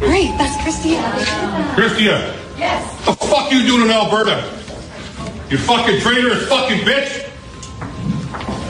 [0.00, 1.00] Great, that's Christia.
[1.74, 2.20] Christia,
[2.58, 2.82] Yes.
[3.06, 4.42] the fuck you doing in Alberta?
[5.50, 7.24] You fucking traitorous fucking bitch!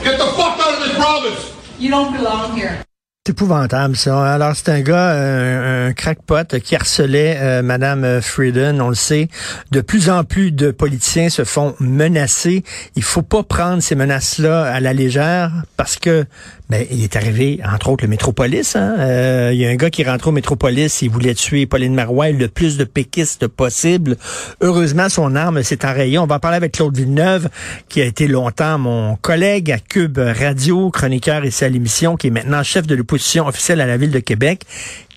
[0.03, 1.51] Get the fuck out of this province!
[1.79, 2.77] You don't belong here.
[3.25, 4.35] C'est épouvantable, ça.
[4.35, 9.27] Alors, c'est un gars, un, un crackpot qui harcelait euh, Madame Frieden, on le sait.
[9.71, 12.63] De plus en plus de politiciens se font menacer.
[12.95, 16.23] Il faut pas prendre ces menaces-là à la légère parce que
[16.69, 18.75] ben, il est arrivé, entre autres, le Métropolis.
[18.75, 18.97] Hein?
[18.99, 21.93] Euh, il y a un gars qui est rentré au Métropolis, il voulait tuer Pauline
[21.93, 24.17] Marois, le plus de péquistes possible.
[24.59, 26.17] Heureusement, son arme s'est enrayée.
[26.17, 27.47] On va parler avec Claude Villeneuve,
[27.87, 32.31] qui a été longtemps mon collègue à Cube Radio, chroniqueur ici à l'émission, qui est
[32.31, 34.63] maintenant chef de l'opposition officielle à la Ville de Québec,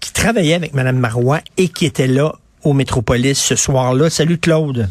[0.00, 4.08] qui travaillait avec Mme Marois et qui était là au Métropolis ce soir-là.
[4.08, 4.88] Salut Claude.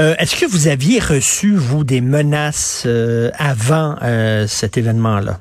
[0.00, 5.38] Euh, Est-ce que vous aviez reçu, vous, des menaces euh, avant euh, cet événement-là?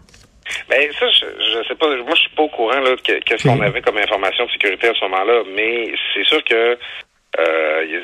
[0.69, 1.87] Ben ça, je, je sais pas.
[1.87, 4.93] Moi, je suis pas au courant là, qu'est-ce qu'on avait comme information de sécurité à
[4.93, 6.77] ce moment-là, mais c'est sûr que
[7.39, 8.01] euh, il y a-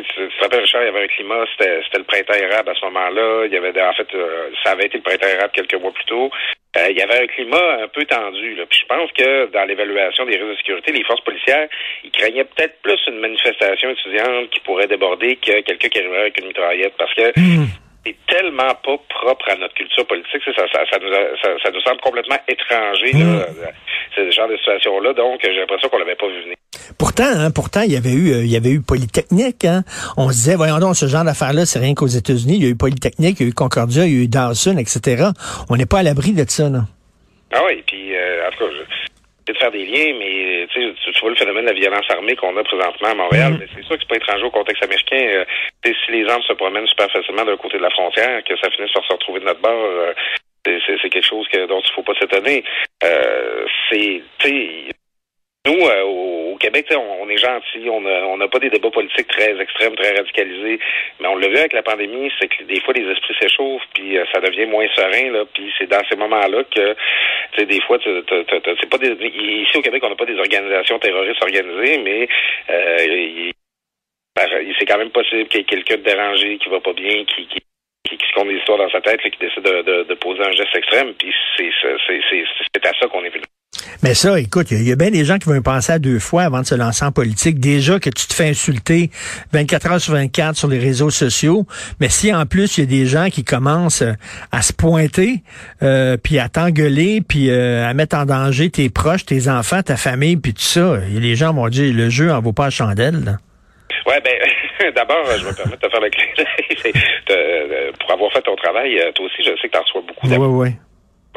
[0.00, 2.84] tu te rappelles, Richard, il y avait un climat, c'était le printemps érable à ce
[2.86, 3.44] moment-là.
[3.46, 6.04] Il y avait en fait, euh, ça avait été le printemps érable quelques mois plus
[6.06, 6.30] tôt.
[6.76, 8.54] Euh, il y avait un climat un peu tendu.
[8.54, 8.64] Là.
[8.70, 11.68] Puis je pense que dans l'évaluation des risques de sécurité, les forces policières,
[12.02, 16.38] ils craignaient peut-être plus une manifestation étudiante qui pourrait déborder que quelqu'un qui arriverait avec
[16.40, 16.94] une mitraillette.
[16.96, 17.30] Parce que
[18.06, 20.42] c'est tellement pas propre à notre culture politique.
[20.56, 23.46] Ça, ça, ça, nous, a- ça, ça nous semble complètement étranger, là,
[24.16, 25.12] ce genre de situation-là.
[25.12, 26.56] Donc, j'ai l'impression qu'on l'avait pas vu venir.
[27.14, 29.66] Pourtant, hein, pourtant, il y avait eu, euh, il y avait eu Polytechnique.
[29.66, 29.82] Hein.
[30.16, 32.56] On se disait, voyons donc, ce genre d'affaires-là, c'est rien qu'aux États-Unis.
[32.56, 34.78] Il y a eu Polytechnique, il y a eu Concordia, il y a eu Dawson,
[34.78, 35.28] etc.
[35.68, 36.88] On n'est pas à l'abri de ça, là.
[37.52, 40.80] Ah oui, puis euh, en tout cas, je vais de faire des liens, mais tu
[40.80, 43.66] sais, tu vois le phénomène de la violence armée qu'on a présentement à Montréal, mais
[43.76, 45.20] c'est sûr que c'est pas étranger au contexte américain.
[45.20, 45.44] Euh,
[45.84, 48.92] si les armes se promènent super facilement d'un côté de la frontière, que ça finisse
[48.94, 50.14] par se retrouver de notre bord, euh,
[50.64, 52.64] c'est- quelque chose que, dont il faut pas s'étonner.
[53.04, 54.94] Euh, c'est, tu sais,
[55.64, 58.90] nous, euh, au, Québec, on, on est gentil, on n'a on n'a pas des débats
[58.90, 60.80] politiques très extrêmes, très radicalisés,
[61.20, 64.18] mais on l'a vu avec la pandémie, c'est que des fois les esprits s'échauffent, puis
[64.18, 66.94] euh, ça devient moins serein, là, puis c'est dans ces moments-là que,
[67.52, 70.98] tu sais, des fois, c'est pas des, ici au Québec, on n'a pas des organisations
[70.98, 72.28] terroristes organisées, mais
[72.70, 73.50] euh,
[74.34, 77.24] ben, c'est quand même possible qu'il y ait quelqu'un de dérangé qui va pas bien,
[77.24, 77.60] qui, qui
[78.04, 80.42] qui, se compte des histoires dans sa tête, là, qui décide de, de, de poser
[80.42, 83.44] un geste extrême, puis c'est à ça qu'on est venu.
[84.02, 85.60] Mais ça, écoute, il y, a- il y a bien des gens qui vont y
[85.60, 87.60] penser à deux fois avant de se lancer en politique.
[87.60, 89.10] Déjà que tu te fais insulter
[89.52, 91.66] 24 heures sur 24 sur les réseaux sociaux,
[92.00, 94.14] mais si en plus il y a des gens qui commencent euh,
[94.50, 95.42] à se pointer,
[95.84, 99.96] euh, puis à t'engueuler, puis euh, à mettre en danger tes proches, tes enfants, ta
[99.96, 102.70] famille, puis tout ça, et les gens vont dire le jeu en vaut pas la
[102.70, 103.22] chandelle.
[103.24, 103.36] là.
[104.06, 106.10] Ouais, ben, d'abord, je me permets de te faire le.
[106.82, 106.92] C'est,
[107.30, 110.02] euh, Pour avoir fait ton travail, euh, toi aussi, je sais que tu en reçois
[110.08, 110.76] beaucoup Ouais, d'amis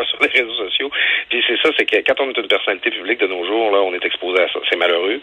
[0.04, 0.92] sur les réseaux sociaux.
[1.30, 3.82] Puis c'est ça, c'est que quand on est une personnalité publique de nos jours, là,
[3.82, 4.60] on est exposé à ça.
[4.70, 5.22] C'est malheureux.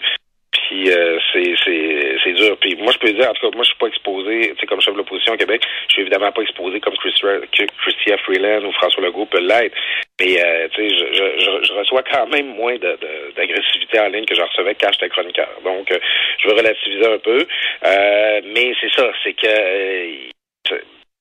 [0.52, 2.56] Puis euh, c'est, c'est, c'est dur.
[2.58, 4.66] Puis moi, je peux dire, en tout cas, moi, je suis pas exposé, tu sais,
[4.66, 8.72] comme chef de l'opposition au Québec, je suis évidemment pas exposé comme Christia, Freeland ou
[8.72, 9.74] François Legault peut l'être.
[10.20, 14.34] Mais, euh, tu sais, je, je, je, reçois quand même moins d'agressivité en ligne que
[14.34, 15.50] je recevais quand j'étais chroniqueur.
[15.64, 15.98] Donc, euh,
[16.38, 17.46] je veux relativiser un peu.
[17.86, 20.72] Euh, mais c'est ça, c'est que...
[20.72, 20.78] euh,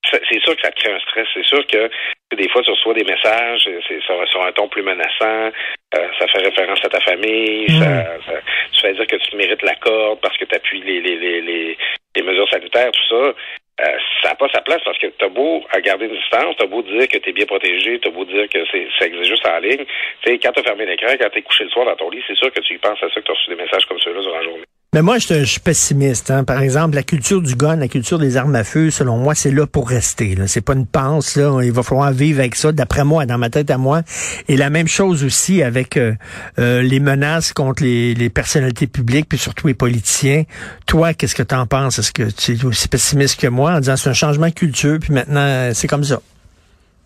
[0.09, 1.27] c'est sûr que ça te crée un stress.
[1.33, 1.89] C'est sûr que
[2.35, 5.51] des fois, tu reçois des messages, c'est sur, sur un ton plus menaçant,
[5.95, 7.79] euh, ça fait référence à ta famille, Mm.
[7.79, 8.41] ça, ça-
[8.73, 11.41] tu fais dire que tu mérites la corde parce que tu appuies les, les, les,
[11.41, 11.77] les,
[12.15, 13.33] les mesures sanitaires, tout ça.
[13.81, 16.67] Euh, ça n'a pas sa place parce que t'as beau à garder une distance, t'as
[16.67, 19.57] beau dire que t'es bien protégé, t'as beau dire que c'est ça existe juste en
[19.59, 19.85] ligne.
[20.21, 22.35] Tu sais, quand t'as fermé l'écran, quand t'es couché le soir dans ton lit, c'est
[22.37, 24.37] sûr que tu y penses à ça, que t'as reçu des messages comme ceux-là durant
[24.37, 24.63] la journée.
[24.93, 26.31] Mais moi, je, suis pessimiste.
[26.31, 26.43] Hein.
[26.43, 29.49] Par exemple, la culture du gun, la culture des armes à feu, selon moi, c'est
[29.49, 30.35] là pour rester.
[30.35, 30.47] Là.
[30.47, 31.37] C'est pas une panse.
[31.37, 31.61] Là.
[31.63, 34.01] Il va falloir vivre avec ça, d'après moi, dans ma tête à moi.
[34.49, 36.13] Et la même chose aussi avec euh,
[36.59, 40.43] euh, les menaces contre les, les personnalités publiques, puis surtout les politiciens.
[40.87, 41.97] Toi, qu'est-ce que tu en penses?
[41.97, 44.99] Est-ce que tu es aussi pessimiste que moi en disant c'est un changement de culture,
[44.99, 46.19] puis maintenant, euh, c'est comme ça?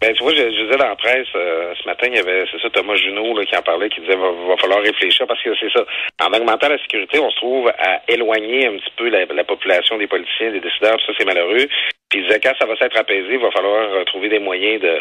[0.01, 2.43] Ben, tu vois, je, je disais dans la presse, euh, ce matin, il y avait,
[2.51, 5.41] c'est ça, Thomas Junot là, qui en parlait, qui disait va, va falloir réfléchir parce
[5.41, 5.85] que c'est ça.
[6.21, 9.97] En augmentant la sécurité, on se trouve à éloigner un petit peu la, la population
[9.97, 11.65] des politiciens, des décideurs, puis ça, c'est malheureux.
[12.09, 14.81] Puis il disait quand ça va s'être apaisé, il va falloir euh, trouver des moyens
[14.81, 14.99] de,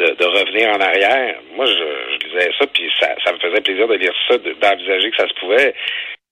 [0.00, 1.36] de, de revenir en arrière.
[1.54, 1.72] Moi, je,
[2.12, 5.16] je disais ça, puis ça, ça me faisait plaisir de lire ça, de- d'envisager que
[5.16, 5.72] ça se pouvait.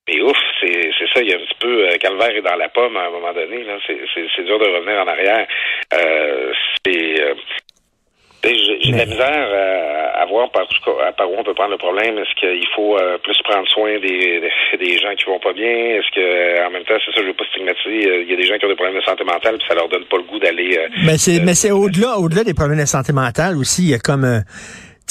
[0.09, 2.69] Mais ouf, c'est ça, il y a un petit peu euh, calvaire est dans la
[2.71, 3.65] pomme à un moment donné.
[3.87, 5.47] c'est dur de revenir en arrière.
[5.95, 6.53] Euh,
[6.85, 7.35] c'est euh,
[8.45, 10.67] j'ai de la misère euh, à voir par,
[11.17, 12.19] par où on peut prendre le problème.
[12.19, 14.41] Est-ce qu'il faut euh, plus prendre soin des,
[14.79, 15.69] des, gens qui vont pas bien?
[15.69, 18.37] Est-ce que en même temps, c'est ça, je veux pas stigmatiser, euh, il y a
[18.37, 20.23] des gens qui ont des problèmes de santé mentale, puis ça leur donne pas le
[20.25, 20.79] goût d'aller.
[20.79, 23.83] euh, Mais c'est, euh, mais c'est au-delà, au-delà des problèmes de santé mentale aussi.
[23.83, 24.43] Il y a comme,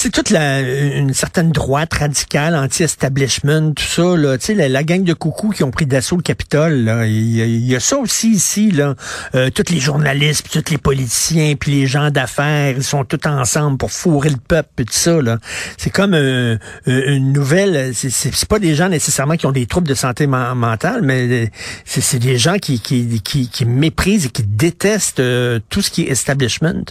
[0.01, 5.03] sais, toute la, une certaine droite radicale, anti-establishment, tout ça, là, tu sais, la, gang
[5.03, 7.97] de coucous qui ont pris d'assaut le Capitole, là, il y, a- y a ça
[7.97, 8.95] aussi ici, là.
[9.35, 13.27] Euh, tous les journalistes, puis tous les politiciens, puis les gens d'affaires, ils sont tous
[13.27, 15.37] ensemble pour fourrer le peuple, puis tout ça, là.
[15.77, 16.57] C'est comme euh,
[16.87, 19.93] euh, une nouvelle, c'est- c'est c'est pas des gens nécessairement qui ont des troubles de
[19.95, 21.47] santé men- mentale, mais euh,
[21.85, 25.21] c'est c'est des gens qui, qui, qui, méprisent et qui détestent
[25.69, 26.83] tout ce qui est establishment.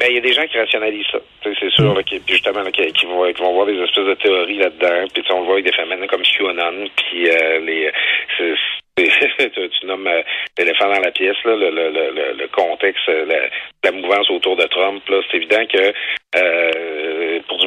[0.00, 1.18] Ben, il y a des gens qui rationalisent ça.
[1.42, 3.66] Tu sais, C'est sûr, là, qui, puis justement, là, qui, qui vont, qui vont voir
[3.66, 5.06] des espèces de théories là-dedans.
[5.12, 7.92] Puis on le voit avec des phénomènes comme QAnon, puis euh, les...
[8.38, 8.54] c'est-
[9.00, 10.20] tu, tu nommes euh,
[10.58, 13.48] l'éléphant dans la pièce, là, le, le, le, le- contexte, euh, la,
[13.84, 15.02] la mouvance autour de Trump.
[15.08, 15.92] Là, c'est évident que
[16.36, 16.70] euh,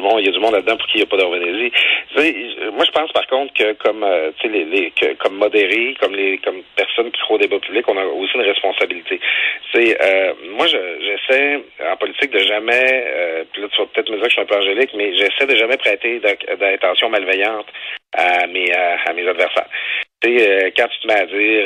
[0.04, 1.16] monde, il y a du monde là-dedans pour qui il n'y a pas
[2.16, 2.34] sais,
[2.72, 6.62] Moi, je pense par contre que comme euh, les, les, comme modérés, comme les comme
[6.76, 9.20] personnes qui croient au débat public, on a aussi une responsabilité.
[9.74, 11.60] Sais, euh, moi, je- j'essaie
[11.90, 14.42] en politique de jamais, euh, puis là tu vas peut-être me dire que je suis
[14.42, 17.66] un peu angélique, mais j'essaie de jamais prêter d'in- d'intention malveillante
[18.16, 19.68] à mes à, mes adversaires.
[20.26, 21.64] Euh, quand tu te mets à dire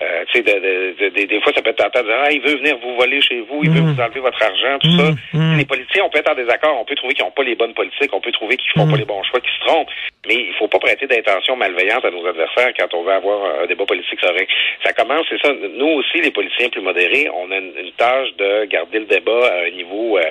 [0.00, 2.16] euh, tu sais, de, de- de- de- des fois, ça peut être tentant de dire,
[2.22, 3.94] ah, il veut venir vous voler chez vous, il veut Mm.
[3.94, 5.10] vous enlever votre argent, tout Mm, ça.
[5.34, 5.56] mm.
[5.58, 7.74] Les politiciens, on peut être en désaccord, on peut trouver qu'ils n'ont pas les bonnes
[7.74, 8.90] politiques, on peut trouver qu'ils font Mm.
[8.92, 9.90] pas les bons choix, qu'ils se trompent,
[10.28, 13.66] mais il faut pas prêter d'intention malveillante à nos adversaires quand on veut avoir un
[13.66, 14.46] débat politique serein.
[14.84, 15.52] Ça commence, c'est ça.
[15.52, 19.48] Nous aussi, les politiciens plus modérés, on a une, une tâche de garder le débat
[19.48, 20.30] à un niveau euh,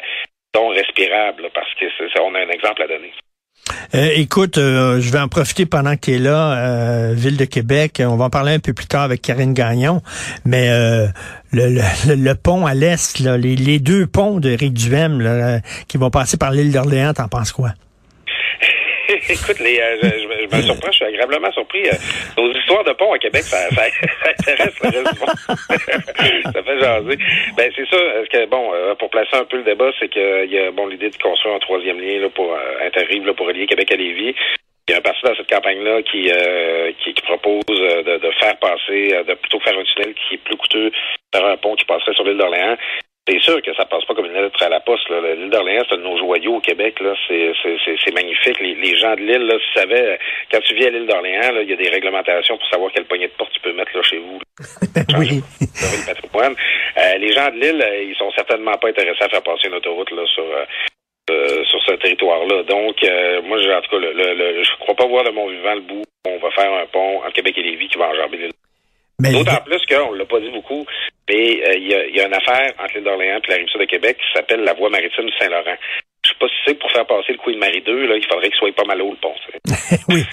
[0.56, 3.12] non respirable, parce que c'est ça, on a un exemple à donner.
[3.96, 7.46] Euh, écoute, euh, je vais en profiter pendant que tu es là, euh, Ville de
[7.46, 8.02] Québec.
[8.06, 10.02] On va en parler un peu plus tard avec Karine Gagnon.
[10.46, 15.60] Mais le, le, le pont à l'est, les, les deux ponts de Rick Duhem là,
[15.88, 17.74] qui vont passer par l'île d'Orléans, t'en penses quoi?
[19.30, 21.84] Écoute, les, euh, je, je me- surprends, je suis agréablement surpris.
[21.88, 21.94] euh,
[22.38, 23.84] nos histoires de pont à Québec, ça, ça,
[24.24, 25.36] ça intéresse le reste du monde.
[26.54, 27.18] ça fait jaser.
[27.58, 27.98] Ben, c'est ça.
[28.32, 31.10] Que, bon, euh, pour placer un peu le débat, c'est qu'il y a, bon, l'idée
[31.10, 34.36] de construire un troisième lien, là, pour, interrive, là, pour relier Québec à Lévis.
[34.90, 38.32] Il y a un parti dans cette campagne-là qui, euh, qui, qui propose de, de
[38.40, 40.92] faire passer, de plutôt faire un tunnel qui est plus coûteux
[41.36, 42.78] faire un pont qui passerait sur l'île d'Orléans.
[43.28, 45.10] C'est sûr que ça passe pas comme une lettre à la poste.
[45.10, 45.20] là.
[45.36, 47.00] L'île d'Orléans, c'est un de nos joyaux au Québec.
[47.02, 47.14] Là.
[47.28, 48.60] C'est, c'est, c'est, c'est magnifique.
[48.62, 50.18] Les, les gens de l'île, là, si savaient, euh,
[50.52, 53.28] quand tu vis à l'île d'Orléans, il y a des réglementations pour savoir quelle poignée
[53.28, 54.40] de porte tu peux mettre là, chez vous.
[55.20, 55.42] oui.
[55.62, 56.56] Le patrimoine.
[56.98, 59.76] Euh, les gens de l'île, euh, ils sont certainement pas intéressés à faire passer une
[59.76, 60.66] autoroute là, sur, euh,
[61.32, 62.64] euh, sur ce territoire-là.
[62.64, 65.32] Donc, euh, moi, j'ai- en tout cas, le, le, le- je crois pas voir de
[65.32, 66.04] mon vivant le bout.
[66.26, 68.52] On va faire un pont entre Québec et Lévis qui va enjamber l'île.
[69.20, 70.86] Mais D'autant plus qu'on l'a pas dit beaucoup,
[71.28, 73.56] mais euh, il y, a, il y a une affaire entre l'île d'Orléans et la
[73.56, 75.78] rive sud de Québec qui s'appelle la voie maritime Saint-Laurent.
[76.24, 78.26] Je sais pas si c'est que pour faire passer le Queen Marie 2, là, il
[78.28, 79.34] faudrait qu'il soit pas mal haut le pont.
[80.10, 80.24] oui.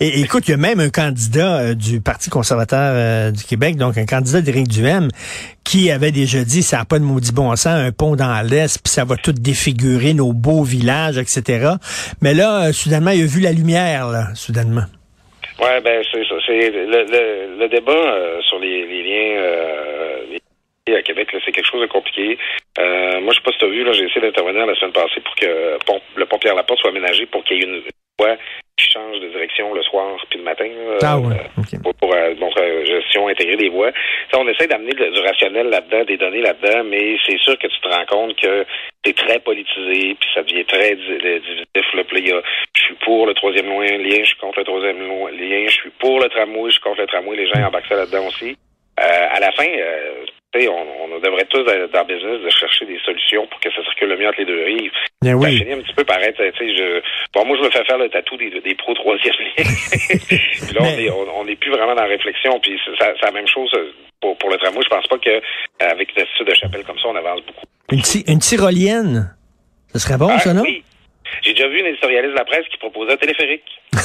[0.00, 3.76] Et, écoute, il y a même un candidat euh, du Parti conservateur euh, du Québec,
[3.76, 5.08] donc un candidat d'Éric Duhem,
[5.64, 8.80] qui avait déjà dit ça n'a pas de maudit bon sens, un pont dans l'Est,
[8.82, 11.74] puis ça va tout défigurer nos beaux villages, etc.
[12.22, 14.86] Mais là, euh, soudainement, il a vu la lumière, là, soudainement.
[15.60, 16.34] Ouais, ben c'est ça.
[16.46, 21.40] C'est le, le, le débat euh, sur les, les liens euh, les à Québec, là,
[21.44, 22.38] c'est quelque chose de compliqué.
[22.78, 24.92] Euh, moi, je sais pas si tu as vu, là, j'ai essayé d'intervenir la semaine
[24.92, 27.82] passée pour que pont- le pont Pierre-Laporte soit aménagé pour qu'il y ait une
[28.20, 28.36] voie
[28.76, 30.64] qui change de direction le soir puis le matin.
[30.68, 33.90] là, Ah ouais, euh, pour, pour, euh, donc, euh, gestion intégrée des voies.
[34.30, 37.80] Ça, on essaie d'amener du rationnel là-dedans, des données là-dedans, mais c'est sûr que tu
[37.80, 38.64] te rends compte que
[39.04, 41.94] c'est très politisé, puis ça devient très di- euh, divisif.
[41.94, 42.42] Là, Puis là, il y a,
[42.86, 46.18] suis pour le troisième lien, je suis contre le troisième loin- lien, je suis pour
[46.20, 48.56] le tramway, je suis contre le tramway, les gens embarquent ça là-dedans aussi.
[48.98, 50.24] Euh, à la fin, euh,
[50.54, 53.60] tu sais, on, on devrait tous être dans le business de chercher des solutions pour
[53.60, 54.90] que ça circule le mieux entre les deux rives.
[55.20, 55.58] Bien Ça oui.
[55.58, 57.02] finit un petit peu par être, tu sais, je,
[57.34, 59.64] bon, moi, je me fais faire le tatou des, des pros troisième lien.
[60.28, 63.22] puis là, on Mais- est, on, on est plus vraiment dans la réflexion, puis c'est
[63.22, 64.80] la même chose euh, pour, pour le tramway.
[64.82, 65.40] Je pense pas que, euh,
[65.80, 67.66] avec une attitude de chapelle comme ça, on avance beaucoup.
[67.92, 69.36] Une, tyrolienne?
[69.92, 70.62] Ce serait bon, Ah, ça, non?
[70.62, 70.82] oui.
[71.46, 73.62] J'ai déjà vu une éditorialiste de la presse qui proposait un téléphérique.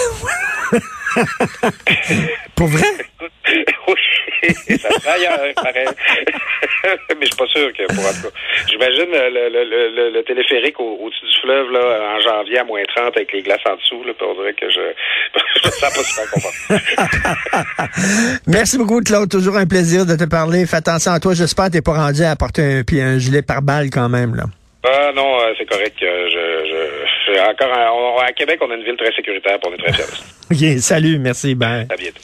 [2.55, 2.87] Pour vrai?
[3.87, 5.87] oui, ça se fait ailleurs, pareil.
[7.09, 8.35] Mais je suis pas sûr que pour en tout cas.
[8.69, 12.63] J'imagine le, le, le, le, le téléphérique au- au-dessus du fleuve là, en janvier à
[12.63, 14.03] moins 30 avec les glaces en dessous.
[14.03, 14.93] Là, puis on dirait que je
[15.35, 16.81] je me sens pas super confortable.
[18.47, 19.29] Merci beaucoup, Claude.
[19.29, 20.65] Toujours un plaisir de te parler.
[20.65, 21.33] Fais attention à toi.
[21.35, 24.43] J'espère que t'es pas rendu à porter un, puis un gilet pare-balles quand même, là.
[24.83, 25.95] Ah non, euh, c'est correct.
[26.01, 29.59] euh, Je, je, je- encore, à, on- à Québec, on a une ville très sécuritaire,
[29.59, 30.73] puis on est très fiers.
[30.75, 31.87] OK, salut, merci, bye.
[31.89, 32.21] À bientôt.